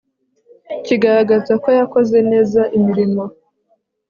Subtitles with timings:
[0.85, 3.23] kigaragaza ko yakoze neza imirimo